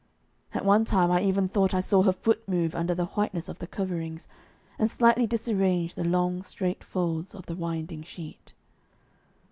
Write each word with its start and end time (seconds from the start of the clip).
At 0.51 0.65
one 0.65 0.83
time 0.83 1.11
I 1.11 1.21
even 1.21 1.47
thought 1.47 1.75
I 1.75 1.79
saw 1.79 2.01
her 2.01 2.11
foot 2.11 2.49
move 2.49 2.73
under 2.73 2.95
the 2.95 3.05
whiteness 3.05 3.47
of 3.47 3.59
the 3.59 3.67
coverings, 3.67 4.27
and 4.79 4.89
slightly 4.89 5.27
disarrange 5.27 5.93
the 5.93 6.03
long 6.03 6.41
straight 6.41 6.83
folds 6.83 7.35
of 7.35 7.45
the 7.45 7.53
winding 7.53 8.01
sheet. 8.01 8.55